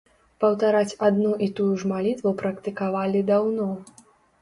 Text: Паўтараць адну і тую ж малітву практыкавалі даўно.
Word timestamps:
Паўтараць 0.43 0.97
адну 1.09 1.35
і 1.47 1.51
тую 1.61 1.69
ж 1.83 1.93
малітву 1.93 2.35
практыкавалі 2.43 3.27
даўно. 3.33 3.73